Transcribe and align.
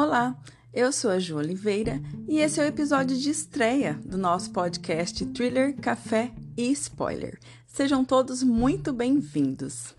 Olá, 0.00 0.36
eu 0.72 0.92
sou 0.92 1.10
a 1.10 1.18
Ju 1.18 1.38
Oliveira 1.38 2.00
e 2.28 2.38
esse 2.38 2.60
é 2.60 2.62
o 2.62 2.66
episódio 2.68 3.16
de 3.16 3.30
estreia 3.30 3.94
do 4.04 4.16
nosso 4.16 4.52
podcast 4.52 5.26
Thriller, 5.26 5.74
Café 5.74 6.30
e 6.56 6.70
Spoiler. 6.70 7.36
Sejam 7.66 8.04
todos 8.04 8.44
muito 8.44 8.92
bem-vindos. 8.92 9.96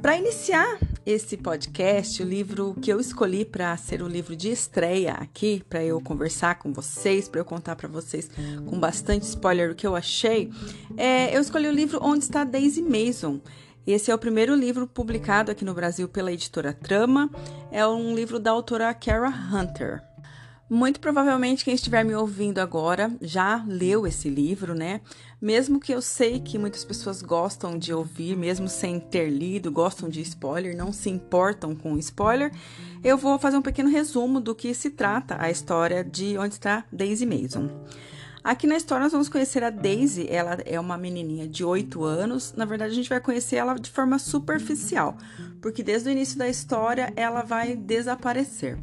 Para 0.00 0.16
iniciar 0.16 0.78
esse 1.04 1.36
podcast, 1.36 2.22
o 2.22 2.26
livro 2.26 2.74
que 2.80 2.90
eu 2.90 2.98
escolhi 2.98 3.44
para 3.44 3.76
ser 3.76 4.00
o 4.00 4.08
livro 4.08 4.34
de 4.34 4.48
estreia 4.48 5.12
aqui, 5.12 5.62
para 5.68 5.84
eu 5.84 6.00
conversar 6.00 6.58
com 6.58 6.72
vocês, 6.72 7.28
para 7.28 7.42
eu 7.42 7.44
contar 7.44 7.76
para 7.76 7.90
vocês 7.90 8.30
com 8.64 8.80
bastante 8.80 9.24
spoiler 9.24 9.70
o 9.70 9.74
que 9.74 9.86
eu 9.86 9.94
achei, 9.94 10.50
é, 10.96 11.36
eu 11.36 11.42
escolhi 11.42 11.68
o 11.68 11.72
livro 11.72 11.98
Onde 12.02 12.24
está 12.24 12.42
Daisy 12.42 12.80
Mason. 12.80 13.38
Esse 13.86 14.10
é 14.10 14.14
o 14.14 14.18
primeiro 14.18 14.52
livro 14.52 14.84
publicado 14.84 15.52
aqui 15.52 15.64
no 15.64 15.72
Brasil 15.72 16.08
pela 16.08 16.32
editora 16.32 16.72
Trama. 16.72 17.30
É 17.70 17.86
um 17.86 18.16
livro 18.16 18.40
da 18.40 18.50
autora 18.50 18.92
Kara 18.92 19.28
Hunter. 19.28 20.02
Muito 20.68 20.98
provavelmente 20.98 21.64
quem 21.64 21.72
estiver 21.72 22.04
me 22.04 22.12
ouvindo 22.12 22.58
agora 22.58 23.12
já 23.20 23.64
leu 23.64 24.04
esse 24.04 24.28
livro, 24.28 24.74
né? 24.74 25.00
Mesmo 25.40 25.78
que 25.78 25.92
eu 25.92 26.02
sei 26.02 26.40
que 26.40 26.58
muitas 26.58 26.84
pessoas 26.84 27.22
gostam 27.22 27.78
de 27.78 27.94
ouvir, 27.94 28.36
mesmo 28.36 28.68
sem 28.68 28.98
ter 28.98 29.30
lido, 29.30 29.70
gostam 29.70 30.08
de 30.08 30.20
spoiler, 30.20 30.76
não 30.76 30.92
se 30.92 31.08
importam 31.08 31.72
com 31.72 31.96
spoiler, 31.96 32.50
eu 33.04 33.16
vou 33.16 33.38
fazer 33.38 33.56
um 33.56 33.62
pequeno 33.62 33.88
resumo 33.88 34.40
do 34.40 34.56
que 34.56 34.74
se 34.74 34.90
trata 34.90 35.36
a 35.38 35.48
história 35.48 36.02
de 36.02 36.36
Onde 36.36 36.54
está 36.54 36.84
Daisy 36.90 37.24
Mason. 37.24 37.70
Aqui 38.46 38.64
na 38.64 38.76
história 38.76 39.02
nós 39.02 39.10
vamos 39.10 39.28
conhecer 39.28 39.64
a 39.64 39.70
Daisy, 39.70 40.28
ela 40.30 40.56
é 40.64 40.78
uma 40.78 40.96
menininha 40.96 41.48
de 41.48 41.64
8 41.64 42.04
anos. 42.04 42.54
Na 42.56 42.64
verdade, 42.64 42.92
a 42.92 42.94
gente 42.94 43.08
vai 43.08 43.18
conhecer 43.18 43.56
ela 43.56 43.74
de 43.74 43.90
forma 43.90 44.20
superficial, 44.20 45.18
porque 45.60 45.82
desde 45.82 46.08
o 46.08 46.12
início 46.12 46.38
da 46.38 46.48
história 46.48 47.12
ela 47.16 47.42
vai 47.42 47.74
desaparecer. 47.74 48.78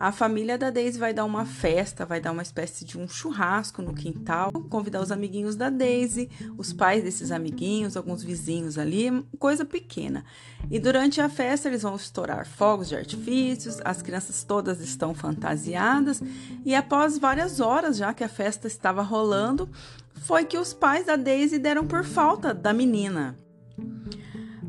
A 0.00 0.10
família 0.10 0.56
da 0.56 0.70
Daisy 0.70 0.98
vai 0.98 1.12
dar 1.12 1.26
uma 1.26 1.44
festa, 1.44 2.06
vai 2.06 2.22
dar 2.22 2.32
uma 2.32 2.40
espécie 2.40 2.86
de 2.86 2.96
um 2.96 3.06
churrasco 3.06 3.82
no 3.82 3.92
quintal, 3.92 4.50
convidar 4.70 5.02
os 5.02 5.12
amiguinhos 5.12 5.56
da 5.56 5.68
Daisy, 5.68 6.30
os 6.56 6.72
pais 6.72 7.04
desses 7.04 7.30
amiguinhos, 7.30 7.98
alguns 7.98 8.22
vizinhos 8.22 8.78
ali, 8.78 9.22
coisa 9.38 9.62
pequena. 9.62 10.24
E 10.70 10.78
durante 10.78 11.20
a 11.20 11.28
festa 11.28 11.68
eles 11.68 11.82
vão 11.82 11.96
estourar 11.96 12.46
fogos 12.46 12.88
de 12.88 12.96
artifícios, 12.96 13.78
as 13.84 14.00
crianças 14.00 14.42
todas 14.42 14.80
estão 14.80 15.14
fantasiadas 15.14 16.22
e 16.64 16.74
após 16.74 17.18
várias 17.18 17.60
horas 17.60 17.98
já 17.98 18.14
que 18.14 18.24
a 18.24 18.28
festa 18.28 18.66
estava 18.66 19.02
rolando, 19.02 19.68
foi 20.22 20.46
que 20.46 20.56
os 20.56 20.72
pais 20.72 21.04
da 21.04 21.16
Daisy 21.16 21.58
deram 21.58 21.86
por 21.86 22.04
falta 22.04 22.54
da 22.54 22.72
menina. 22.72 23.36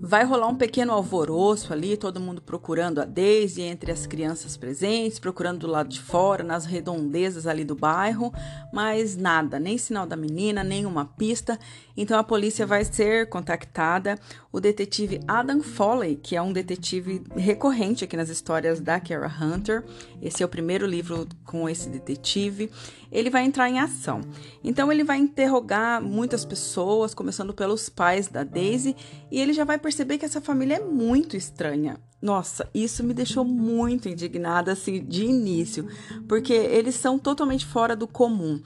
Vai 0.04 0.26
rolar 0.26 0.48
um 0.48 0.56
pequeno 0.56 0.94
alvoroço 0.94 1.72
ali, 1.72 1.96
todo 1.96 2.20
mundo 2.20 2.42
procurando 2.42 3.00
a 3.00 3.06
Daisy 3.06 3.62
entre 3.62 3.92
as 3.92 4.08
crianças 4.08 4.58
presentes, 4.58 5.20
procurando 5.20 5.60
do 5.60 5.68
lado 5.68 5.90
de 5.90 6.02
fora, 6.02 6.44
nas 6.44 6.66
redondezas 6.66 7.46
ali 7.46 7.64
do 7.64 7.76
bairro, 7.76 8.34
mas 8.74 9.16
nada, 9.16 9.60
nem 9.60 9.78
sinal 9.78 10.08
da 10.08 10.16
menina, 10.16 10.64
nem 10.64 10.88
uma 10.88 11.06
pista. 11.06 11.60
Então 11.96 12.18
a 12.18 12.24
polícia 12.24 12.66
vai 12.66 12.84
ser 12.84 13.30
contactada. 13.30 14.18
O 14.52 14.60
detetive 14.60 15.20
Adam 15.28 15.62
Foley, 15.62 16.16
que 16.16 16.36
é 16.36 16.42
um 16.42 16.52
detetive 16.52 17.24
recorrente 17.36 18.04
aqui 18.04 18.18
nas 18.18 18.30
histórias 18.30 18.80
da 18.80 19.00
Kara 19.00 19.32
Hunter, 19.32 19.86
esse 20.20 20.42
é 20.42 20.46
o 20.46 20.50
primeiro 20.50 20.88
livro 20.88 21.28
com 21.46 21.70
esse 21.70 21.88
detetive, 21.90 22.72
ele 23.12 23.30
vai 23.30 23.44
entrar 23.44 23.70
em 23.70 23.80
ação. 23.80 24.22
Então 24.64 24.92
ele 24.92 25.04
vai 25.04 25.20
interrogar 25.20 26.02
muitas 26.02 26.44
pessoas, 26.44 27.14
começando 27.14 27.54
pelos 27.54 27.88
pais 27.88 28.28
da 28.28 28.44
Daisy, 28.44 28.96
e 29.30 29.40
ele 29.40 29.54
já 29.54 29.64
vai 29.64 29.78
perceber 29.78 29.91
que 29.96 30.26
essa 30.26 30.42
família 30.42 30.76
é 30.76 30.80
muito 30.80 31.36
estranha. 31.38 31.98
Nossa, 32.22 32.70
isso 32.74 33.04
me 33.04 33.14
deixou 33.14 33.44
muito 33.44 34.08
indignada 34.08 34.72
assim 34.72 35.04
de 35.04 35.26
início, 35.26 35.88
porque 36.28 36.54
eles 36.54 36.96
são 36.96 37.18
totalmente 37.18 37.66
fora 37.66 37.96
do 37.96 38.08
comum. 38.08 38.62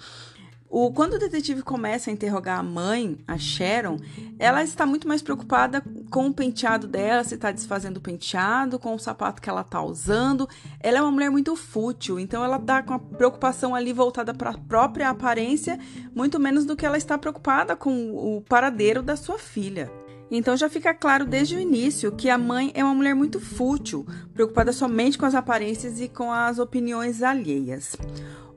O, 0.77 0.91
quando 0.91 1.13
o 1.13 1.17
detetive 1.17 1.61
começa 1.61 2.09
a 2.09 2.13
interrogar 2.13 2.59
a 2.59 2.63
mãe, 2.63 3.17
a 3.25 3.37
Sharon, 3.37 3.97
ela 4.37 4.61
está 4.61 4.85
muito 4.85 5.07
mais 5.07 5.21
preocupada 5.21 5.81
com 6.09 6.27
o 6.27 6.33
penteado 6.33 6.85
dela, 6.85 7.23
se 7.23 7.35
está 7.35 7.49
desfazendo 7.49 7.97
o 7.97 8.01
penteado, 8.01 8.77
com 8.77 8.93
o 8.93 8.99
sapato 8.99 9.41
que 9.41 9.49
ela 9.49 9.61
está 9.61 9.81
usando. 9.81 10.49
Ela 10.81 10.97
é 10.97 11.01
uma 11.01 11.11
mulher 11.11 11.29
muito 11.29 11.55
fútil, 11.55 12.19
então 12.19 12.43
ela 12.43 12.57
está 12.57 12.83
com 12.83 12.93
a 12.93 12.99
preocupação 12.99 13.73
ali 13.73 13.93
voltada 13.93 14.33
para 14.33 14.49
a 14.49 14.57
própria 14.57 15.09
aparência, 15.09 15.79
muito 16.13 16.41
menos 16.41 16.65
do 16.65 16.75
que 16.75 16.85
ela 16.85 16.97
está 16.97 17.17
preocupada 17.17 17.73
com 17.75 18.11
o 18.13 18.41
paradeiro 18.41 19.01
da 19.01 19.15
sua 19.15 19.39
filha. 19.39 19.89
Então 20.29 20.57
já 20.57 20.69
fica 20.69 20.93
claro 20.93 21.25
desde 21.25 21.55
o 21.55 21.59
início 21.59 22.11
que 22.11 22.29
a 22.29 22.37
mãe 22.37 22.71
é 22.73 22.83
uma 22.83 22.95
mulher 22.95 23.13
muito 23.13 23.39
fútil, 23.39 24.05
preocupada 24.33 24.73
somente 24.73 25.17
com 25.17 25.25
as 25.25 25.35
aparências 25.35 26.01
e 26.01 26.07
com 26.07 26.31
as 26.31 26.59
opiniões 26.59 27.21
alheias. 27.21 27.95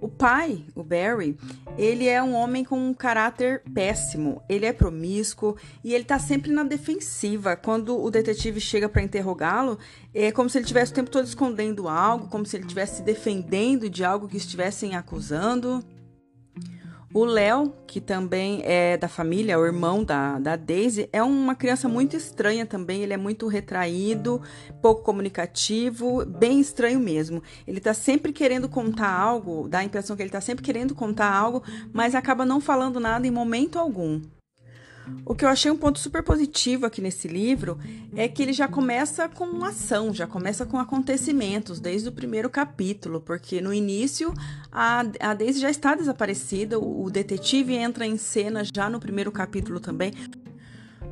O 0.01 0.09
pai, 0.09 0.65
o 0.77 0.85
Barry, 0.85 1.37
ele 1.77 2.07
é 2.07 2.23
um 2.23 2.33
homem 2.33 2.65
com 2.65 2.79
um 2.79 2.95
caráter 2.95 3.63
péssimo. 3.75 4.41
Ele 4.49 4.65
é 4.65 4.73
promíscuo 4.73 5.57
e 5.83 5.93
ele 5.93 6.05
tá 6.05 6.21
sempre 6.21 6.53
na 6.53 6.63
defensiva. 6.63 7.57
Quando 7.57 8.01
o 8.01 8.09
detetive 8.09 8.61
chega 8.61 8.89
para 8.89 9.03
interrogá-lo, 9.03 9.77
é 10.15 10.31
como 10.31 10.49
se 10.49 10.57
ele 10.57 10.65
estivesse 10.65 10.93
o 10.93 10.95
tempo 10.95 11.11
todo 11.11 11.25
escondendo 11.25 11.89
algo, 11.89 12.29
como 12.29 12.47
se 12.47 12.57
ele 12.57 12.65
estivesse 12.65 12.99
se 12.99 13.03
defendendo 13.03 13.91
de 13.91 14.05
algo 14.05 14.29
que 14.29 14.37
estivessem 14.37 14.95
acusando. 14.95 15.85
O 17.13 17.25
Léo, 17.25 17.73
que 17.87 18.03
também 18.03 18.61
é 18.65 18.99
da 18.99 19.09
família, 19.09 19.59
o 19.59 19.65
irmão 19.65 20.05
da, 20.05 20.39
da 20.39 20.57
Daisy, 20.57 21.09
é 21.11 21.23
uma 21.23 21.55
criança 21.55 21.89
muito 21.89 22.15
estranha 22.15 22.67
também. 22.67 23.03
Ele 23.03 23.15
é 23.15 23.17
muito 23.17 23.47
retraído, 23.49 24.43
pouco 24.83 25.03
comunicativo, 25.03 26.27
bem 26.27 26.61
estranho 26.61 27.01
mesmo. 27.01 27.43
Ele 27.67 27.81
tá 27.81 27.95
sempre 27.95 28.31
querendo 28.31 28.69
contar 28.69 29.11
algo, 29.11 29.67
dá 29.69 29.79
a 29.79 29.85
impressão 29.85 30.15
que 30.17 30.23
ele 30.23 30.29
tá 30.31 30.43
sempre 30.43 30.63
querendo 30.63 30.95
contar 30.95 31.33
algo, 31.33 31.63
mas 31.95 32.15
acaba 32.15 32.45
não 32.45 32.61
falando 32.61 33.01
nada 33.01 33.27
em 33.27 33.31
momento 33.31 33.79
algum. 33.79 34.21
O 35.25 35.35
que 35.35 35.45
eu 35.45 35.49
achei 35.49 35.71
um 35.71 35.77
ponto 35.77 35.99
super 35.99 36.23
positivo 36.23 36.87
aqui 36.87 37.01
nesse 37.01 37.29
livro 37.29 37.79
é 38.17 38.27
que 38.27 38.43
ele 38.43 38.53
já 38.53 38.67
começa 38.67 39.29
com 39.29 39.65
ação, 39.65 40.13
já 40.13 40.27
começa 40.27 40.65
com 40.65 40.79
acontecimentos 40.79 41.81
desde 41.81 42.09
o 42.09 42.13
primeiro 42.13 42.49
capítulo, 42.49 43.21
porque 43.21 43.61
no 43.61 43.73
início 43.73 44.33
a, 44.73 45.05
a 45.21 45.35
Daisy 45.35 45.61
já 45.61 45.71
está 45.71 45.95
desaparecida, 45.95 46.79
o, 46.79 47.05
o 47.05 47.11
detetive 47.11 47.75
entra 47.75 48.07
em 48.07 48.17
cena 48.17 48.63
já 48.65 48.89
no 48.89 48.99
primeiro 48.99 49.31
capítulo 49.31 49.81
também. 49.81 50.13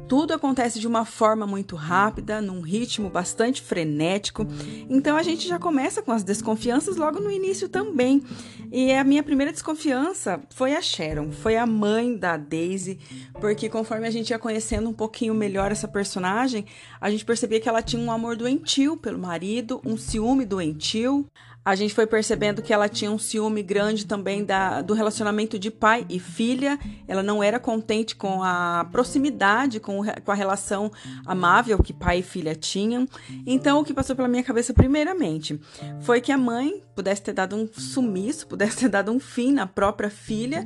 Tudo 0.09 0.35
acontece 0.35 0.79
de 0.79 0.87
uma 0.87 1.05
forma 1.05 1.47
muito 1.47 1.75
rápida, 1.75 2.41
num 2.41 2.61
ritmo 2.61 3.11
bastante 3.11 3.61
frenético. 3.61 4.47
Então 4.89 5.17
a 5.17 5.23
gente 5.23 5.49
já 5.49 5.59
começa 5.59 6.01
com 6.01 6.13
as 6.13 6.23
desconfianças 6.23 6.97
logo 6.97 7.19
no 7.19 7.31
início 7.31 7.69
também. 7.69 8.23
E 8.71 8.93
a 8.93 9.03
minha 9.03 9.23
primeira 9.23 9.53
desconfiança 9.53 10.41
foi 10.51 10.75
a 10.75 10.83
Sharon, 10.83 11.33
foi 11.33 11.57
a 11.57 11.67
mãe 11.67 12.17
da 12.17 12.37
Daisy, 12.37 12.99
porque 13.41 13.69
conforme 13.69 14.07
a 14.07 14.11
gente 14.11 14.31
ia 14.31 14.39
conhecendo 14.39 14.89
um 14.89 14.93
pouquinho 14.93 15.35
melhor 15.35 15.73
essa 15.73 15.89
personagem, 15.89 16.67
a 17.01 17.11
gente 17.11 17.25
percebia 17.25 17.61
que 17.61 17.69
ela 17.69 17.83
tinha 17.83 18.03
um 18.03 18.11
amor 18.11 18.37
doentio 18.37 18.97
pelo 18.97 19.19
marido, 19.19 19.81
um 19.85 19.97
ciúme 19.97 20.45
doentio 20.45 21.29
a 21.67 21.75
gente 21.75 21.93
foi 21.93 22.07
percebendo 22.07 22.63
que 22.63 22.73
ela 22.73 22.89
tinha 22.89 23.11
um 23.11 23.19
ciúme 23.19 23.61
grande 23.61 24.07
também 24.07 24.45
da, 24.45 24.83
do 24.83 24.95
relacionamento 24.95 25.59
de 25.59 25.69
pai 25.69 26.07
e 26.09 26.21
filha. 26.21 26.79
Ela 27.09 27.25
não 27.25 27.43
era 27.43 27.59
contente 27.59 28.15
com 28.15 28.41
a 28.41 28.87
proximidade, 28.93 29.81
com, 29.81 30.01
com 30.25 30.31
a 30.31 30.35
relação 30.35 30.93
amável 31.27 31.83
que 31.83 31.93
pai 31.93 32.21
e 32.21 32.23
filha 32.23 32.55
tinham. 32.55 33.09
Então, 33.45 33.81
o 33.81 33.85
que 33.85 33.93
passou 33.93 34.15
pela 34.15 34.29
minha 34.29 34.45
cabeça, 34.45 34.73
primeiramente, 34.73 35.61
foi 36.03 36.21
que 36.21 36.31
a 36.31 36.39
mãe 36.39 36.81
pudesse 36.95 37.23
ter 37.23 37.33
dado 37.33 37.57
um 37.57 37.67
sumiço, 37.67 38.47
pudesse 38.47 38.77
ter 38.77 38.89
dado 38.89 39.11
um 39.11 39.19
fim 39.19 39.51
na 39.51 39.67
própria 39.67 40.09
filha, 40.09 40.65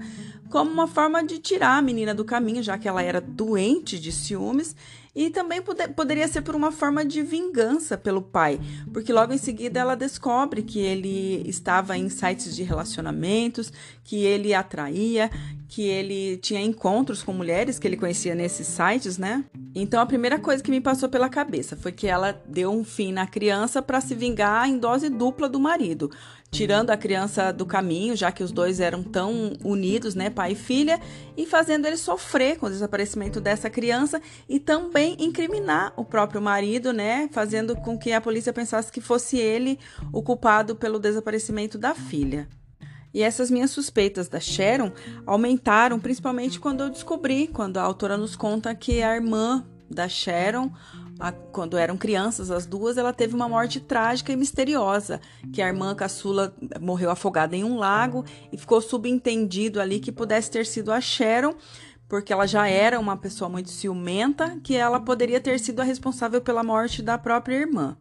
como 0.51 0.71
uma 0.71 0.87
forma 0.87 1.25
de 1.25 1.39
tirar 1.39 1.79
a 1.79 1.83
menina 1.83 2.15
do 2.15 2.27
caminho, 2.27 2.63
já 2.63 2.77
que 2.77 2.87
ela 2.87 3.03
era 3.03 3.23
doente 3.23 3.99
de 3.99 4.13
ciúmes, 4.13 4.77
e 5.15 5.31
também 5.31 5.61
poderia 5.97 6.29
ser 6.29 6.43
por 6.43 6.55
uma 6.55 6.71
forma 6.71 7.05
de 7.05 7.23
vingança 7.23 7.99
pelo 7.99 8.23
pai, 8.23 8.61
porque 8.93 9.13
logo 9.13 9.33
em 9.33 9.39
seguida 9.39 9.81
ela 9.81 9.97
descobre 9.97 10.63
que 10.63 10.79
ele 10.79 11.43
estava 11.49 11.97
em 11.97 12.09
sites 12.09 12.55
de 12.55 12.63
relacionamentos, 12.63 13.73
que 14.05 14.25
ele 14.25 14.55
atraía, 14.55 15.31
que 15.69 15.83
ele 15.83 16.37
tinha 16.39 16.61
encontros 16.61 17.23
com 17.23 17.33
mulheres 17.33 17.79
que 17.79 17.87
ele 17.87 17.97
conhecia 17.97 18.35
nesses 18.35 18.67
sites, 18.67 19.19
né? 19.19 19.45
Então 19.75 20.01
a 20.01 20.07
primeira 20.07 20.39
coisa 20.39 20.63
que 20.63 20.71
me 20.71 20.81
passou 20.81 21.09
pela 21.09 21.29
cabeça 21.29 21.77
foi 21.77 21.93
que 21.93 22.09
ela 22.09 22.33
deu 22.47 22.73
um 22.73 22.83
fim 22.83 23.13
na 23.13 23.27
criança 23.27 23.81
para 23.81 24.01
se 24.01 24.15
vingar 24.15 24.69
em 24.69 24.79
dose 24.79 25.09
dupla 25.09 25.49
do 25.49 25.61
marido 25.61 26.11
tirando 26.51 26.91
a 26.91 26.97
criança 26.97 27.53
do 27.53 27.65
caminho, 27.65 28.17
já 28.17 28.33
que 28.33 28.43
os 28.43 28.51
dois 28.51 28.81
eram 28.81 29.03
tão 29.03 29.53
unidos, 29.65 30.15
né, 30.15 30.29
pai 30.29 30.53
e 30.53 30.57
filha, 30.57 31.01
e 31.37 31.47
fazendo 31.47 31.87
ele 31.87 31.97
sofrer 31.97 32.59
com 32.59 32.67
o 32.67 32.71
desaparecimento 32.71 33.41
dessa 33.41 33.71
criança 33.71 34.21
e 34.49 34.59
também 34.59 35.17
incriminar 35.19 35.93
o 35.97 36.05
próprio 36.05 36.43
marido, 36.43 36.93
né, 36.93 37.29
fazendo 37.33 37.77
com 37.77 37.97
que 37.97 38.13
a 38.13 38.21
polícia 38.21 38.53
pensasse 38.53 38.91
que 38.91 39.01
fosse 39.01 39.39
ele 39.39 39.79
o 40.13 40.23
culpado 40.23 40.75
pelo 40.75 40.99
desaparecimento 40.99 41.79
da 41.79 41.95
filha. 41.95 42.49
E 43.13 43.23
essas 43.23 43.51
minhas 43.51 43.71
suspeitas 43.71 44.29
da 44.29 44.39
Sharon 44.39 44.93
aumentaram 45.27 45.99
principalmente 45.99 46.61
quando 46.61 46.85
eu 46.85 46.91
descobri, 46.91 47.49
quando 47.49 47.77
a 47.79 47.83
autora 47.83 48.17
nos 48.17 48.37
conta 48.37 48.75
que 48.75 49.03
a 49.03 49.17
irmã 49.17 49.65
da 49.91 50.09
Sharon 50.09 50.71
quando 51.53 51.77
eram 51.77 51.97
crianças, 51.97 52.51
as 52.51 52.65
duas, 52.65 52.97
ela 52.97 53.13
teve 53.13 53.35
uma 53.35 53.49
morte 53.49 53.79
trágica 53.79 54.33
e 54.33 54.37
misteriosa, 54.37 55.21
que 55.53 55.61
a 55.61 55.69
irmã 55.69 55.95
caçula 55.95 56.55
morreu 56.81 57.11
afogada 57.11 57.55
em 57.55 57.63
um 57.63 57.77
lago 57.77 58.25
e 58.51 58.57
ficou 58.57 58.81
subentendido 58.81 59.81
ali 59.81 60.01
que 60.01 60.11
pudesse 60.11 60.51
ter 60.51 60.65
sido 60.65 60.91
a 60.91 61.01
Sharon, 61.01 61.55
porque 62.09 62.33
ela 62.33 62.47
já 62.47 62.67
era 62.67 62.99
uma 62.99 63.17
pessoa 63.17 63.49
muito 63.49 63.71
ciumenta, 63.71 64.59
que 64.63 64.75
ela 64.75 64.99
poderia 64.99 65.41
ter 65.41 65.61
sido 65.61 65.81
a 65.81 65.85
responsável 65.85 66.41
pela 66.41 66.65
morte 66.65 67.03
da 67.03 67.19
própria 67.19 67.57
irmã. 67.57 67.97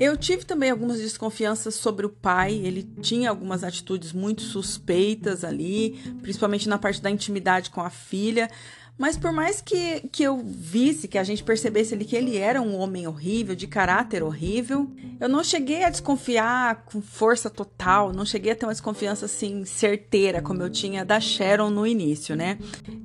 Eu 0.00 0.16
tive 0.16 0.44
também 0.44 0.70
algumas 0.70 0.98
desconfianças 0.98 1.74
sobre 1.74 2.06
o 2.06 2.10
pai, 2.10 2.54
ele 2.54 2.82
tinha 3.00 3.28
algumas 3.28 3.62
atitudes 3.62 4.12
muito 4.12 4.42
suspeitas 4.42 5.44
ali, 5.44 5.98
principalmente 6.22 6.68
na 6.68 6.78
parte 6.78 7.02
da 7.02 7.10
intimidade 7.10 7.70
com 7.70 7.80
a 7.80 7.90
filha. 7.90 8.50
Mas 8.98 9.16
por 9.16 9.32
mais 9.32 9.60
que, 9.60 10.00
que 10.12 10.22
eu 10.22 10.42
visse, 10.44 11.08
que 11.08 11.18
a 11.18 11.24
gente 11.24 11.42
percebesse 11.42 11.94
ali 11.94 12.04
que 12.04 12.14
ele 12.14 12.36
era 12.36 12.60
um 12.60 12.76
homem 12.76 13.06
horrível, 13.06 13.54
de 13.54 13.66
caráter 13.66 14.22
horrível, 14.22 14.88
eu 15.18 15.28
não 15.28 15.42
cheguei 15.42 15.82
a 15.82 15.90
desconfiar 15.90 16.84
com 16.84 17.00
força 17.00 17.48
total, 17.48 18.12
não 18.12 18.24
cheguei 18.24 18.52
a 18.52 18.56
ter 18.56 18.66
uma 18.66 18.72
desconfiança 18.72 19.24
assim 19.24 19.64
certeira, 19.64 20.42
como 20.42 20.62
eu 20.62 20.70
tinha 20.70 21.04
da 21.04 21.18
Sharon 21.18 21.70
no 21.70 21.86
início, 21.86 22.36
né? 22.36 22.58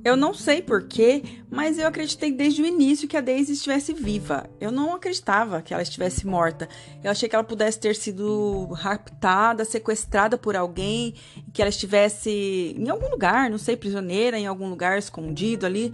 Eu 0.04 0.16
não 0.16 0.34
sei 0.34 0.60
porquê, 0.60 1.22
mas 1.50 1.78
eu 1.78 1.86
acreditei 1.86 2.32
desde 2.32 2.62
o 2.62 2.66
início 2.66 3.08
que 3.08 3.16
a 3.16 3.20
Daisy 3.20 3.52
estivesse 3.52 3.92
viva. 3.94 4.48
Eu 4.60 4.70
não 4.70 4.94
acreditava 4.94 5.62
que 5.62 5.72
ela 5.72 5.82
estivesse 5.82 6.26
morta. 6.26 6.68
Eu 7.02 7.10
achei 7.10 7.28
que 7.28 7.34
ela 7.34 7.44
pudesse 7.44 7.80
ter 7.80 7.96
sido 7.96 8.66
raptada, 8.72 9.64
sequestrada 9.64 10.36
por 10.36 10.54
alguém, 10.54 11.14
que 11.52 11.62
ela 11.62 11.70
estivesse 11.70 12.74
em 12.76 12.88
algum 12.88 13.08
lugar, 13.08 13.48
não 13.48 13.58
sei, 13.58 13.76
prisioneira, 13.76 14.38
em 14.38 14.46
algum 14.46 14.68
lugar 14.68 14.98
escondido 14.98 15.64
ali 15.64 15.77
ali, 15.78 15.92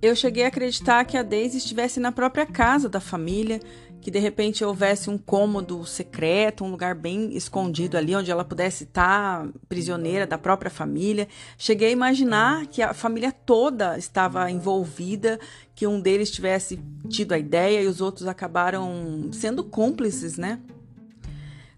eu 0.00 0.14
cheguei 0.14 0.44
a 0.44 0.48
acreditar 0.48 1.04
que 1.04 1.16
a 1.16 1.22
Daisy 1.22 1.58
estivesse 1.58 1.98
na 1.98 2.12
própria 2.12 2.46
casa 2.46 2.88
da 2.88 3.00
família, 3.00 3.60
que 4.00 4.10
de 4.10 4.18
repente 4.18 4.62
houvesse 4.62 5.08
um 5.08 5.16
cômodo 5.16 5.82
secreto, 5.86 6.62
um 6.62 6.70
lugar 6.70 6.94
bem 6.94 7.34
escondido 7.34 7.96
ali, 7.96 8.14
onde 8.14 8.30
ela 8.30 8.44
pudesse 8.44 8.84
estar 8.84 9.48
prisioneira 9.66 10.26
da 10.26 10.36
própria 10.36 10.70
família. 10.70 11.26
Cheguei 11.56 11.88
a 11.88 11.92
imaginar 11.92 12.66
que 12.66 12.82
a 12.82 12.92
família 12.92 13.32
toda 13.32 13.96
estava 13.96 14.50
envolvida, 14.50 15.40
que 15.74 15.86
um 15.86 15.98
deles 15.98 16.30
tivesse 16.30 16.78
tido 17.08 17.32
a 17.32 17.38
ideia 17.38 17.80
e 17.80 17.86
os 17.86 18.02
outros 18.02 18.28
acabaram 18.28 19.30
sendo 19.32 19.64
cúmplices, 19.64 20.36
né? 20.36 20.60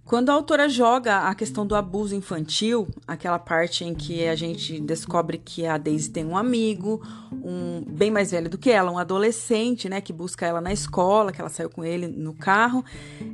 Quando 0.07 0.31
a 0.31 0.35
autora 0.35 0.69
joga 0.69 1.23
a 1.23 1.35
questão 1.35 1.67
do 1.67 1.75
abuso 1.75 2.15
infantil, 2.15 2.87
aquela 3.09 3.41
parte 3.41 3.85
em 3.85 3.93
que 3.93 4.25
a 4.29 4.37
gente 4.37 4.79
descobre 4.79 5.37
que 5.37 5.67
a 5.67 5.77
Daisy 5.77 6.09
tem 6.11 6.25
um 6.25 6.37
amigo, 6.37 7.03
um 7.33 7.83
bem 7.85 8.09
mais 8.09 8.31
velho 8.31 8.49
do 8.49 8.57
que 8.57 8.71
ela, 8.71 8.89
um 8.93 8.99
adolescente, 8.99 9.89
né, 9.89 10.01
que 10.01 10.13
busca 10.13 10.47
ela 10.47 10.61
na 10.61 10.73
escola, 10.73 11.33
que 11.33 11.41
ela 11.41 11.51
saiu 11.51 11.69
com 11.69 11.85
ele 11.85 12.07
no 12.07 12.33
carro, 12.33 12.85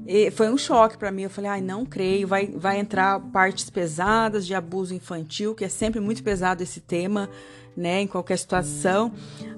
e 0.06 0.30
foi 0.30 0.48
um 0.48 0.56
choque 0.56 0.96
para 0.96 1.12
mim. 1.12 1.24
Eu 1.24 1.30
falei, 1.30 1.50
ai, 1.50 1.60
não 1.60 1.84
creio, 1.84 2.26
vai, 2.26 2.46
vai 2.46 2.78
entrar 2.78 3.20
partes 3.20 3.68
pesadas 3.68 4.46
de 4.46 4.54
abuso 4.54 4.94
infantil, 4.94 5.54
que 5.54 5.66
é 5.66 5.68
sempre 5.68 6.00
muito 6.00 6.22
pesado 6.22 6.62
esse 6.62 6.80
tema, 6.80 7.28
né, 7.76 8.00
em 8.00 8.06
qualquer 8.06 8.38
situação. 8.38 9.12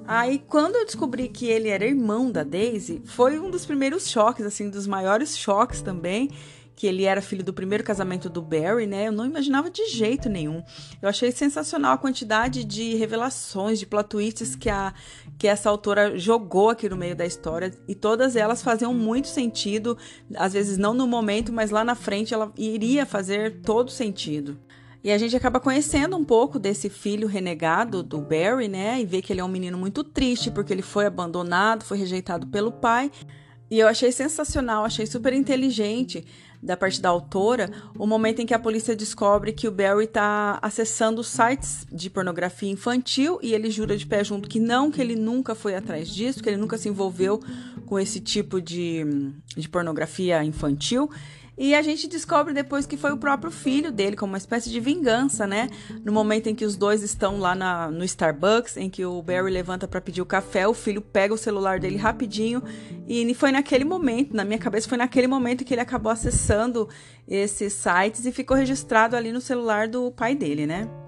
Aí, 0.05 0.43
quando 0.49 0.75
eu 0.75 0.85
descobri 0.85 1.29
que 1.29 1.47
ele 1.47 1.69
era 1.69 1.87
irmão 1.87 2.33
da 2.33 2.43
Daisy, 2.43 3.01
foi 3.05 3.39
um 3.39 3.53
dos 3.53 3.65
primeiros 3.65 4.09
choques, 4.09 4.45
assim, 4.45 4.69
dos 4.69 4.89
maiores 4.89 5.39
choques 5.39 5.81
também 5.81 6.29
que 6.77 6.87
ele 6.87 7.05
era 7.05 7.23
filho 7.23 7.45
do 7.45 7.53
primeiro 7.53 7.85
casamento 7.85 8.29
do 8.29 8.43
Barry, 8.43 8.87
né? 8.87 9.07
Eu 9.09 9.13
não 9.13 9.25
imaginava 9.25 9.71
de 9.71 9.87
jeito 9.89 10.29
nenhum. 10.29 10.63
Eu 11.01 11.09
achei 11.09 11.31
sensacional 11.31 11.93
a 11.93 11.99
quantidade 11.99 12.65
de 12.65 12.97
revelações, 12.97 13.79
de 13.79 13.87
plot 13.87 14.09
twists 14.09 14.57
que, 14.57 14.69
a, 14.69 14.93
que 15.39 15.47
essa 15.47 15.71
autora 15.71 16.19
jogou 16.19 16.71
aqui 16.71 16.89
no 16.89 16.97
meio 16.97 17.15
da 17.15 17.25
história. 17.25 17.73
E 17.87 17.95
todas 17.95 18.35
elas 18.35 18.63
faziam 18.63 18.93
muito 18.93 19.29
sentido, 19.29 19.97
às 20.35 20.53
vezes 20.53 20.77
não 20.77 20.95
no 20.95 21.07
momento, 21.07 21.53
mas 21.53 21.71
lá 21.71 21.85
na 21.85 21.95
frente 21.95 22.35
ela 22.35 22.53
iria 22.57 23.07
fazer 23.07 23.61
todo 23.63 23.91
sentido. 23.91 24.59
E 25.05 25.13
a 25.13 25.19
gente 25.19 25.37
acaba 25.37 25.61
conhecendo 25.61 26.17
um 26.17 26.25
pouco 26.25 26.59
desse 26.59 26.89
filho 26.89 27.29
renegado 27.29 28.03
do 28.03 28.19
Barry, 28.23 28.69
né? 28.69 29.01
E 29.01 29.05
vê 29.05 29.21
que 29.21 29.33
ele 29.33 29.41
é 29.41 29.45
um 29.45 29.49
menino 29.49 29.77
muito 29.77 30.03
triste 30.03 30.51
porque 30.51 30.73
ele 30.73 30.81
foi 30.81 31.05
abandonado, 31.05 31.85
foi 31.85 31.99
rejeitado 31.99 32.47
pelo 32.47 32.73
pai. 32.73 33.13
E 33.71 33.79
eu 33.79 33.87
achei 33.87 34.11
sensacional, 34.11 34.85
achei 34.85 35.07
super 35.07 35.33
inteligente 35.33 36.25
da 36.65 36.77
parte 36.77 37.01
da 37.01 37.11
autora, 37.11 37.71
o 37.99 38.07
momento 38.07 38.41
em 38.41 38.47
que 38.47 38.55
a 38.55 38.59
polícia 38.59 38.97
descobre 38.97 39.53
que 39.53 39.69
o 39.69 39.71
Barry 39.71 40.05
está 40.05 40.59
acessando 40.63 41.23
sites 41.23 41.87
de 41.93 42.09
pornografia 42.09 42.71
infantil 42.71 43.39
e 43.43 43.53
ele 43.53 43.71
jura 43.71 43.97
de 43.97 44.07
pé 44.07 44.25
junto 44.25 44.49
que 44.49 44.59
não, 44.59 44.91
que 44.91 45.01
ele 45.01 45.15
nunca 45.15 45.55
foi 45.55 45.75
atrás 45.75 46.09
disso, 46.09 46.43
que 46.43 46.49
ele 46.49 46.57
nunca 46.57 46.79
se 46.79 46.89
envolveu 46.89 47.39
com 47.85 47.99
esse 47.99 48.19
tipo 48.19 48.61
de, 48.61 49.05
de 49.55 49.69
pornografia 49.69 50.43
infantil. 50.43 51.11
E 51.57 51.75
a 51.75 51.83
gente 51.83 52.09
descobre 52.09 52.53
depois 52.53 52.85
que 52.85 52.97
foi 52.97 53.13
o 53.13 53.17
próprio 53.17 53.51
filho 53.51 53.93
dele, 53.93 54.17
como 54.17 54.33
uma 54.33 54.39
espécie 54.39 54.71
de 54.71 54.81
vingança, 54.81 55.47
né? 55.47 55.69
No 56.05 56.13
momento 56.13 56.49
em 56.49 56.55
que 56.55 56.65
os 56.65 56.77
dois 56.77 57.03
estão 57.03 57.39
lá 57.39 57.55
na, 57.55 57.91
no 57.91 58.05
Starbucks, 58.05 58.77
em 58.77 58.91
que 58.91 59.05
o 59.05 59.23
Barry 59.23 59.51
levanta 59.51 59.87
para 59.87 60.01
pedir 60.01 60.21
o 60.21 60.27
café, 60.27 60.67
o 60.67 60.75
filho 60.75 61.01
pega 61.01 61.33
o 61.33 61.39
celular 61.39 61.79
dele 61.79 61.97
rapidinho. 61.97 62.63
E 63.07 63.33
foi 63.35 63.53
naquele 63.53 63.85
momento, 63.85 64.35
na 64.35 64.45
minha 64.45 64.59
cabeça, 64.59 64.89
foi 64.89 64.99
naquele 64.99 65.29
momento 65.29 65.65
que 65.65 65.75
ele 65.75 65.81
acabou 65.81 66.11
acessando 66.11 66.89
esses 67.29 67.73
sites 67.73 68.27
e 68.27 68.33
ficou 68.33 68.57
registrado 68.57 69.17
ali 69.17 69.31
no 69.31 69.41
celular 69.41 69.87
do 69.87 70.11
pai 70.11 70.35
dele, 70.35 70.67
né? 70.67 71.04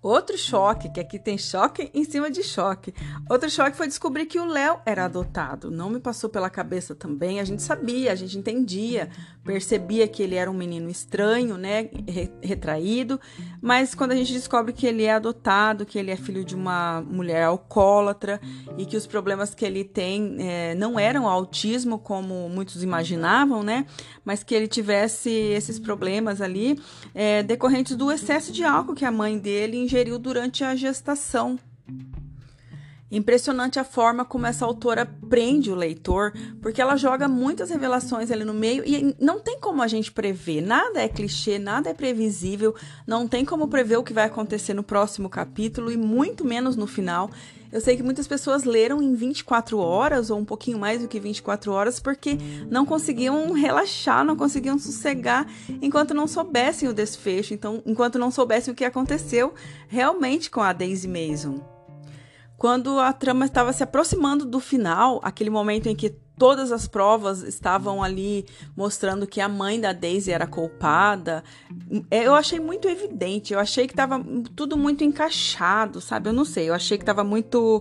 Outro 0.00 0.38
choque, 0.38 0.88
que 0.90 1.00
aqui 1.00 1.18
tem 1.18 1.36
choque 1.36 1.90
em 1.92 2.04
cima 2.04 2.30
de 2.30 2.44
choque. 2.44 2.94
Outro 3.28 3.50
choque 3.50 3.76
foi 3.76 3.88
descobrir 3.88 4.26
que 4.26 4.38
o 4.38 4.44
Léo 4.44 4.78
era 4.86 5.06
adotado. 5.06 5.72
Não 5.72 5.90
me 5.90 5.98
passou 5.98 6.30
pela 6.30 6.48
cabeça 6.48 6.94
também. 6.94 7.40
A 7.40 7.44
gente 7.44 7.62
sabia, 7.62 8.12
a 8.12 8.14
gente 8.14 8.38
entendia, 8.38 9.10
percebia 9.48 10.06
que 10.06 10.22
ele 10.22 10.34
era 10.34 10.50
um 10.50 10.54
menino 10.54 10.90
estranho, 10.90 11.56
né, 11.56 11.88
retraído. 12.42 13.18
Mas 13.62 13.94
quando 13.94 14.12
a 14.12 14.14
gente 14.14 14.30
descobre 14.30 14.74
que 14.74 14.86
ele 14.86 15.04
é 15.04 15.14
adotado, 15.14 15.86
que 15.86 15.98
ele 15.98 16.10
é 16.10 16.16
filho 16.16 16.44
de 16.44 16.54
uma 16.54 17.00
mulher 17.00 17.44
alcoólatra 17.44 18.42
e 18.76 18.84
que 18.84 18.94
os 18.94 19.06
problemas 19.06 19.54
que 19.54 19.64
ele 19.64 19.84
tem 19.84 20.36
é, 20.38 20.74
não 20.74 21.00
eram 21.00 21.26
autismo 21.26 21.98
como 21.98 22.46
muitos 22.50 22.82
imaginavam, 22.82 23.62
né, 23.62 23.86
mas 24.22 24.42
que 24.42 24.54
ele 24.54 24.68
tivesse 24.68 25.30
esses 25.30 25.78
problemas 25.78 26.42
ali 26.42 26.78
é, 27.14 27.42
decorrentes 27.42 27.96
do 27.96 28.12
excesso 28.12 28.52
de 28.52 28.64
álcool 28.64 28.94
que 28.94 29.06
a 29.06 29.10
mãe 29.10 29.38
dele 29.38 29.78
ingeriu 29.78 30.18
durante 30.18 30.62
a 30.62 30.76
gestação. 30.76 31.58
Impressionante 33.10 33.78
a 33.78 33.84
forma 33.84 34.22
como 34.24 34.46
essa 34.46 34.66
autora 34.66 35.06
prende 35.06 35.70
o 35.70 35.74
leitor, 35.74 36.32
porque 36.60 36.80
ela 36.80 36.94
joga 36.96 37.26
muitas 37.26 37.70
revelações 37.70 38.30
ali 38.30 38.44
no 38.44 38.52
meio 38.52 38.82
e 38.86 39.16
não 39.18 39.40
tem 39.40 39.58
como 39.58 39.82
a 39.82 39.88
gente 39.88 40.12
prever. 40.12 40.60
Nada 40.60 41.00
é 41.00 41.08
clichê, 41.08 41.58
nada 41.58 41.88
é 41.88 41.94
previsível, 41.94 42.74
não 43.06 43.26
tem 43.26 43.46
como 43.46 43.66
prever 43.68 43.96
o 43.96 44.02
que 44.02 44.12
vai 44.12 44.24
acontecer 44.24 44.74
no 44.74 44.82
próximo 44.82 45.30
capítulo 45.30 45.90
e 45.90 45.96
muito 45.96 46.44
menos 46.44 46.76
no 46.76 46.86
final. 46.86 47.30
Eu 47.72 47.80
sei 47.80 47.96
que 47.96 48.02
muitas 48.02 48.26
pessoas 48.26 48.64
leram 48.64 49.02
em 49.02 49.14
24 49.14 49.78
horas 49.78 50.30
ou 50.30 50.38
um 50.38 50.44
pouquinho 50.44 50.78
mais 50.78 51.00
do 51.02 51.08
que 51.08 51.20
24 51.20 51.72
horas 51.72 52.00
porque 52.00 52.38
não 52.70 52.84
conseguiam 52.84 53.52
relaxar, 53.52 54.24
não 54.24 54.36
conseguiam 54.36 54.78
sossegar 54.78 55.46
enquanto 55.80 56.12
não 56.12 56.26
soubessem 56.26 56.88
o 56.88 56.94
desfecho, 56.94 57.54
então 57.54 57.82
enquanto 57.86 58.18
não 58.18 58.30
soubessem 58.30 58.72
o 58.72 58.76
que 58.76 58.84
aconteceu 58.84 59.54
realmente 59.86 60.50
com 60.50 60.60
a 60.60 60.72
Daisy 60.72 61.08
Mason. 61.08 61.77
Quando 62.58 62.98
a 62.98 63.12
trama 63.12 63.46
estava 63.46 63.72
se 63.72 63.84
aproximando 63.84 64.44
do 64.44 64.58
final, 64.58 65.20
aquele 65.22 65.48
momento 65.48 65.88
em 65.88 65.94
que 65.94 66.10
todas 66.36 66.72
as 66.72 66.88
provas 66.88 67.42
estavam 67.42 68.02
ali 68.02 68.46
mostrando 68.76 69.28
que 69.28 69.40
a 69.40 69.48
mãe 69.48 69.80
da 69.80 69.92
Daisy 69.92 70.32
era 70.32 70.44
culpada. 70.44 71.44
Eu 72.10 72.34
achei 72.34 72.58
muito 72.58 72.88
evidente, 72.88 73.52
eu 73.52 73.60
achei 73.60 73.86
que 73.86 73.92
estava 73.92 74.20
tudo 74.56 74.76
muito 74.76 75.04
encaixado, 75.04 76.00
sabe? 76.00 76.30
Eu 76.30 76.32
não 76.32 76.44
sei, 76.44 76.68
eu 76.68 76.74
achei 76.74 76.98
que 76.98 77.02
estava 77.02 77.22
muito 77.22 77.80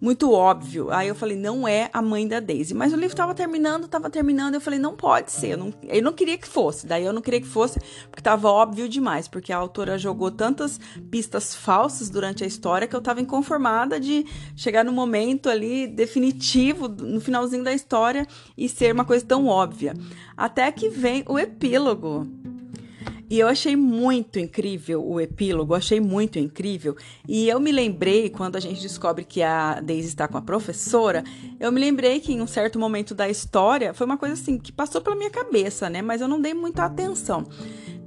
muito 0.00 0.32
óbvio. 0.32 0.90
Aí 0.90 1.08
eu 1.08 1.14
falei, 1.14 1.36
não 1.36 1.68
é 1.68 1.90
a 1.92 2.00
mãe 2.00 2.26
da 2.26 2.40
Daisy. 2.40 2.72
Mas 2.74 2.92
o 2.92 2.96
livro 2.96 3.12
estava 3.12 3.34
terminando, 3.34 3.84
estava 3.84 4.08
terminando. 4.08 4.54
Eu 4.54 4.60
falei, 4.60 4.78
não 4.78 4.96
pode 4.96 5.30
ser. 5.30 5.48
Eu 5.48 5.58
não, 5.58 5.74
eu 5.82 6.02
não 6.02 6.12
queria 6.12 6.38
que 6.38 6.48
fosse. 6.48 6.86
Daí 6.86 7.04
eu 7.04 7.12
não 7.12 7.20
queria 7.20 7.40
que 7.40 7.46
fosse, 7.46 7.78
porque 8.04 8.20
estava 8.20 8.48
óbvio 8.48 8.88
demais. 8.88 9.28
Porque 9.28 9.52
a 9.52 9.58
autora 9.58 9.98
jogou 9.98 10.30
tantas 10.30 10.80
pistas 11.10 11.54
falsas 11.54 12.08
durante 12.08 12.42
a 12.42 12.46
história 12.46 12.88
que 12.88 12.96
eu 12.96 13.00
estava 13.00 13.20
inconformada 13.20 14.00
de 14.00 14.24
chegar 14.56 14.84
no 14.84 14.92
momento 14.92 15.50
ali 15.50 15.86
definitivo, 15.86 16.88
no 16.88 17.20
finalzinho 17.20 17.62
da 17.62 17.72
história, 17.72 18.26
e 18.56 18.68
ser 18.68 18.94
uma 18.94 19.04
coisa 19.04 19.24
tão 19.24 19.46
óbvia. 19.46 19.94
Até 20.36 20.72
que 20.72 20.88
vem 20.88 21.22
o 21.28 21.38
epílogo. 21.38 22.26
E 23.30 23.38
eu 23.38 23.46
achei 23.46 23.76
muito 23.76 24.40
incrível 24.40 25.06
o 25.06 25.20
epílogo, 25.20 25.72
achei 25.72 26.00
muito 26.00 26.36
incrível. 26.36 26.96
E 27.28 27.48
eu 27.48 27.60
me 27.60 27.70
lembrei, 27.70 28.28
quando 28.28 28.56
a 28.56 28.60
gente 28.60 28.82
descobre 28.82 29.24
que 29.24 29.40
a 29.40 29.80
Daisy 29.80 30.08
está 30.08 30.26
com 30.26 30.36
a 30.36 30.42
professora, 30.42 31.22
eu 31.60 31.70
me 31.70 31.78
lembrei 31.78 32.18
que 32.18 32.32
em 32.32 32.40
um 32.40 32.46
certo 32.48 32.76
momento 32.76 33.14
da 33.14 33.28
história, 33.28 33.94
foi 33.94 34.04
uma 34.04 34.16
coisa 34.16 34.34
assim 34.34 34.58
que 34.58 34.72
passou 34.72 35.00
pela 35.00 35.14
minha 35.14 35.30
cabeça, 35.30 35.88
né? 35.88 36.02
Mas 36.02 36.20
eu 36.20 36.26
não 36.26 36.40
dei 36.40 36.54
muita 36.54 36.84
atenção. 36.84 37.46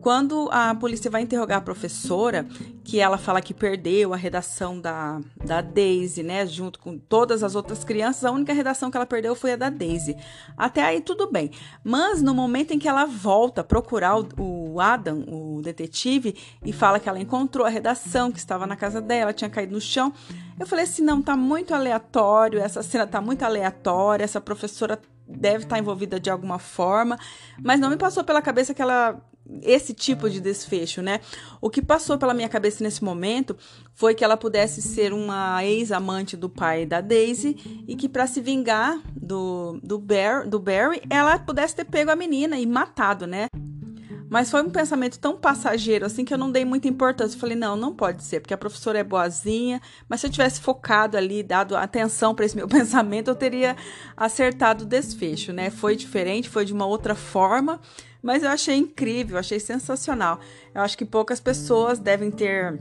Quando 0.03 0.49
a 0.51 0.75
polícia 0.75 1.09
vai 1.09 1.21
interrogar 1.21 1.59
a 1.59 1.61
professora, 1.61 2.45
que 2.83 2.99
ela 2.99 3.17
fala 3.17 3.41
que 3.41 3.53
perdeu 3.53 4.13
a 4.13 4.17
redação 4.17 4.77
da, 4.77 5.21
da 5.45 5.61
Daisy, 5.61 6.21
né? 6.21 6.45
Junto 6.45 6.77
com 6.77 6.97
todas 6.97 7.41
as 7.41 7.55
outras 7.55 7.85
crianças, 7.85 8.25
a 8.25 8.31
única 8.31 8.51
redação 8.51 8.91
que 8.91 8.97
ela 8.97 9.05
perdeu 9.05 9.33
foi 9.33 9.53
a 9.53 9.55
da 9.55 9.69
Daisy. 9.69 10.17
Até 10.57 10.83
aí 10.83 10.99
tudo 10.99 11.31
bem. 11.31 11.51
Mas 11.85 12.21
no 12.21 12.35
momento 12.35 12.73
em 12.73 12.79
que 12.79 12.89
ela 12.89 13.05
volta 13.05 13.61
a 13.61 13.63
procurar 13.63 14.19
o, 14.19 14.73
o 14.73 14.81
Adam, 14.81 15.23
o 15.25 15.61
detetive, 15.61 16.35
e 16.65 16.73
fala 16.73 16.99
que 16.99 17.07
ela 17.07 17.21
encontrou 17.21 17.65
a 17.65 17.69
redação 17.69 18.29
que 18.29 18.39
estava 18.39 18.67
na 18.67 18.75
casa 18.75 18.99
dela, 18.99 19.31
tinha 19.31 19.49
caído 19.49 19.71
no 19.71 19.79
chão, 19.79 20.11
eu 20.59 20.67
falei 20.67 20.83
assim: 20.83 21.01
não, 21.01 21.21
tá 21.21 21.37
muito 21.37 21.73
aleatório, 21.73 22.59
essa 22.59 22.83
cena 22.83 23.07
tá 23.07 23.21
muito 23.21 23.43
aleatória, 23.43 24.25
essa 24.25 24.41
professora 24.41 24.99
deve 25.25 25.63
estar 25.63 25.79
envolvida 25.79 26.19
de 26.19 26.29
alguma 26.29 26.59
forma, 26.59 27.17
mas 27.61 27.79
não 27.79 27.89
me 27.89 27.95
passou 27.95 28.21
pela 28.21 28.41
cabeça 28.41 28.73
que 28.73 28.81
ela 28.81 29.17
esse 29.61 29.93
tipo 29.93 30.29
de 30.29 30.39
desfecho, 30.39 31.01
né? 31.01 31.19
O 31.59 31.69
que 31.69 31.81
passou 31.81 32.17
pela 32.17 32.33
minha 32.33 32.49
cabeça 32.49 32.83
nesse 32.83 33.03
momento 33.03 33.55
foi 33.93 34.15
que 34.15 34.23
ela 34.23 34.37
pudesse 34.37 34.81
ser 34.81 35.13
uma 35.13 35.63
ex-amante 35.63 36.37
do 36.37 36.49
pai 36.49 36.85
da 36.85 37.01
Daisy 37.01 37.83
e 37.87 37.95
que 37.95 38.07
para 38.07 38.25
se 38.25 38.41
vingar 38.41 38.99
do 39.15 39.79
do, 39.83 39.99
Bear, 39.99 40.47
do 40.47 40.59
Barry, 40.59 41.01
ela 41.09 41.37
pudesse 41.37 41.75
ter 41.75 41.85
pego 41.85 42.11
a 42.11 42.15
menina 42.15 42.57
e 42.57 42.65
matado, 42.65 43.27
né? 43.27 43.47
Mas 44.29 44.49
foi 44.49 44.63
um 44.63 44.69
pensamento 44.71 45.19
tão 45.19 45.37
passageiro 45.37 46.07
assim 46.07 46.25
que 46.25 46.33
eu 46.33 46.39
não 46.39 46.51
dei 46.51 46.65
muita 46.65 46.87
importância. 46.87 47.39
Falei, 47.39 47.55
não, 47.55 47.75
não 47.75 47.93
pode 47.93 48.23
ser, 48.23 48.39
porque 48.39 48.53
a 48.53 48.57
professora 48.57 48.97
é 48.97 49.03
boazinha. 49.03 49.79
Mas 50.09 50.21
se 50.21 50.25
eu 50.25 50.31
tivesse 50.31 50.59
focado 50.59 51.15
ali, 51.15 51.43
dado 51.43 51.77
atenção 51.77 52.33
para 52.33 52.43
esse 52.43 52.55
meu 52.55 52.65
pensamento, 52.67 53.27
eu 53.27 53.35
teria 53.35 53.77
acertado 54.17 54.85
o 54.85 54.87
desfecho, 54.87 55.53
né? 55.53 55.69
Foi 55.69 55.95
diferente, 55.95 56.49
foi 56.49 56.65
de 56.65 56.73
uma 56.73 56.87
outra 56.87 57.13
forma, 57.13 57.79
mas 58.23 58.41
eu 58.41 58.49
achei 58.49 58.77
incrível, 58.77 59.37
achei 59.37 59.59
sensacional. 59.59 60.39
Eu 60.73 60.81
acho 60.81 60.97
que 60.97 61.03
poucas 61.03 61.41
pessoas 61.41 61.99
devem 61.99 62.31
ter 62.31 62.79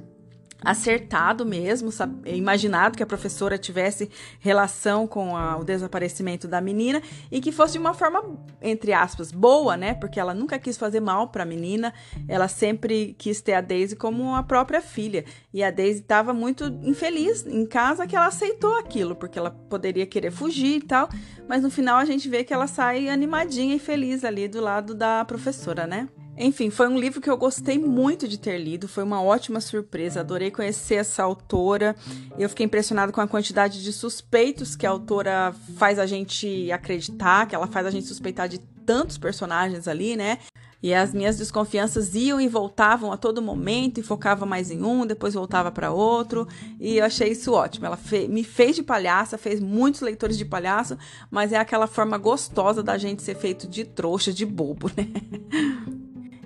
acertado 0.65 1.45
mesmo, 1.45 1.91
sabe, 1.91 2.31
imaginado 2.37 2.97
que 2.97 3.03
a 3.03 3.07
professora 3.07 3.59
tivesse 3.59 4.11
relação 4.41 5.07
com 5.07 5.37
a, 5.37 5.57
o 5.57 5.65
desaparecimento 5.65 6.47
da 6.47 6.61
menina 6.61 7.03
e 7.31 7.41
que 7.41 7.53
fosse 7.53 7.75
de 7.75 7.79
uma 7.79 7.95
forma, 7.95 8.23
entre 8.61 8.93
aspas, 8.93 9.33
boa, 9.33 9.77
né? 9.77 9.95
Porque 9.95 10.21
ela 10.21 10.35
nunca 10.35 10.59
quis 10.59 10.77
fazer 10.77 11.01
mal 11.01 11.29
para 11.29 11.43
a 11.43 11.47
menina, 11.47 11.93
ela 12.29 12.49
sempre 12.49 13.15
quis 13.19 13.41
ter 13.41 13.55
a 13.55 13.61
Daisy 13.61 13.97
como 13.97 14.35
a 14.35 14.43
própria 14.43 14.81
filha. 14.81 15.25
E 15.53 15.63
a 15.63 15.71
Daisy 15.71 16.01
estava 16.01 16.33
muito 16.33 16.65
infeliz 16.83 17.47
em 17.47 17.67
casa 17.67 18.07
que 18.07 18.17
ela 18.17 18.27
aceitou 18.27 18.79
aquilo, 18.79 19.17
porque 19.17 19.39
ela 19.39 19.51
poderia 19.51 20.07
querer 20.07 20.31
fugir 20.31 20.77
e 20.77 20.83
tal, 20.83 21.09
mas 21.49 21.63
no 21.63 21.71
final 21.71 21.99
a 21.99 22.05
gente 22.05 22.29
vê 22.29 22.45
que 22.45 22.55
ela 22.55 22.67
sai 22.67 23.09
animadinha 23.09 23.75
e 23.75 23.79
feliz 23.79 24.25
ali 24.25 24.49
do 24.49 24.61
lado 24.61 24.95
da 24.95 25.25
professora, 25.25 25.87
né? 25.87 26.09
Enfim, 26.43 26.71
foi 26.71 26.89
um 26.89 26.99
livro 26.99 27.21
que 27.21 27.31
eu 27.31 27.37
gostei 27.37 27.79
muito 27.79 28.27
de 28.27 28.37
ter 28.37 28.59
lido, 28.59 28.89
foi 28.89 29.05
uma 29.05 29.23
ótima 29.23 29.61
surpresa, 29.61 30.21
adorei 30.21 30.51
conhecer 30.51 30.97
essa 30.97 31.23
autora. 31.23 31.95
Eu 32.37 32.49
fiquei 32.49 32.67
impressionada 32.67 33.13
com 33.13 33.21
a 33.21 33.29
quantidade 33.29 33.81
de 33.81 33.93
suspeitos 33.93 34.75
que 34.75 34.85
a 34.85 34.91
autora 34.91 35.55
faz 35.77 36.01
a 36.01 36.07
gente 36.07 36.71
acreditar, 36.73 37.47
que 37.47 37.55
ela 37.55 37.69
faz 37.69 37.87
a 37.87 37.93
gente 37.93 38.09
suspeitar 38.09 38.49
de 38.49 38.59
tantos 38.85 39.17
personagens 39.17 39.87
ali, 39.87 40.17
né? 40.17 40.39
E 40.83 40.93
as 40.93 41.15
minhas 41.15 41.39
desconfianças 41.39 42.13
iam 42.17 42.41
e 42.41 42.49
voltavam 42.49 43.13
a 43.13 43.17
todo 43.17 43.41
momento 43.41 44.01
e 44.01 44.03
focava 44.03 44.45
mais 44.45 44.69
em 44.69 44.83
um, 44.83 45.07
depois 45.07 45.35
voltava 45.35 45.71
para 45.71 45.93
outro. 45.93 46.49
E 46.81 46.97
eu 46.97 47.05
achei 47.05 47.31
isso 47.31 47.53
ótimo. 47.53 47.87
Ela 47.87 47.97
fe 47.97 48.27
me 48.27 48.43
fez 48.43 48.75
de 48.75 48.83
palhaça, 48.83 49.39
fez 49.39 49.61
muitos 49.61 50.01
leitores 50.01 50.37
de 50.37 50.45
palhaço, 50.45 50.99
mas 51.31 51.53
é 51.53 51.57
aquela 51.57 51.87
forma 51.87 52.19
gostosa 52.19 52.83
da 52.83 52.99
gente 52.99 53.23
ser 53.23 53.37
feito 53.37 53.69
de 53.69 53.85
trouxa, 53.85 54.33
de 54.33 54.45
bobo, 54.45 54.91
né? 54.97 55.07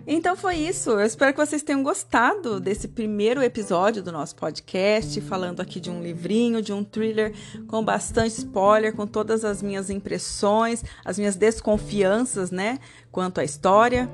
Então 0.06 0.36
foi 0.36 0.54
isso. 0.54 0.90
Eu 0.90 1.04
espero 1.04 1.32
que 1.32 1.44
vocês 1.44 1.64
tenham 1.64 1.82
gostado 1.82 2.60
desse 2.60 2.86
primeiro 2.86 3.42
episódio 3.42 4.02
do 4.04 4.12
nosso 4.12 4.36
podcast, 4.36 5.20
falando 5.22 5.60
aqui 5.60 5.80
de 5.80 5.90
um 5.90 6.00
livrinho, 6.00 6.62
de 6.62 6.72
um 6.72 6.84
thriller 6.84 7.34
com 7.66 7.84
bastante 7.84 8.38
spoiler, 8.38 8.94
com 8.94 9.04
todas 9.04 9.44
as 9.44 9.60
minhas 9.60 9.90
impressões, 9.90 10.84
as 11.04 11.18
minhas 11.18 11.34
desconfianças, 11.34 12.52
né, 12.52 12.78
quanto 13.10 13.40
à 13.40 13.44
história. 13.44 14.08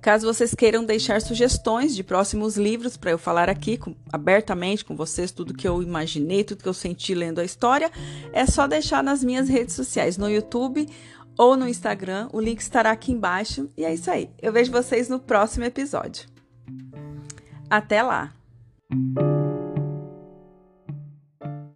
Caso 0.00 0.26
vocês 0.26 0.54
queiram 0.54 0.84
deixar 0.84 1.20
sugestões 1.20 1.94
de 1.94 2.04
próximos 2.04 2.56
livros 2.56 2.96
para 2.96 3.10
eu 3.10 3.18
falar 3.18 3.48
aqui 3.48 3.76
com, 3.76 3.94
abertamente 4.12 4.84
com 4.84 4.94
vocês 4.94 5.32
tudo 5.32 5.54
que 5.54 5.66
eu 5.66 5.82
imaginei, 5.82 6.44
tudo 6.44 6.62
que 6.62 6.68
eu 6.68 6.74
senti 6.74 7.12
lendo 7.12 7.40
a 7.40 7.44
história, 7.44 7.90
é 8.32 8.46
só 8.46 8.68
deixar 8.68 9.02
nas 9.02 9.24
minhas 9.24 9.48
redes 9.48 9.74
sociais, 9.74 10.16
no 10.16 10.30
YouTube 10.30 10.88
ou 11.38 11.56
no 11.56 11.68
Instagram. 11.68 12.28
O 12.32 12.40
link 12.40 12.60
estará 12.60 12.90
aqui 12.90 13.12
embaixo. 13.12 13.68
E 13.76 13.84
é 13.84 13.92
isso 13.92 14.10
aí. 14.10 14.30
Eu 14.40 14.52
vejo 14.52 14.72
vocês 14.72 15.08
no 15.08 15.18
próximo 15.18 15.64
episódio. 15.64 16.26
Até 17.68 18.02
lá! 18.02 18.32